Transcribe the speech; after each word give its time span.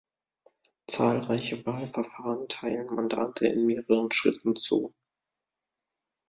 Zahlreiche 0.87 1.63
Wahlverfahren 1.67 2.47
teilen 2.47 2.87
Mandate 2.87 3.45
in 3.45 3.67
mehreren 3.67 4.11
Schritten 4.11 4.55
zu. 4.55 4.95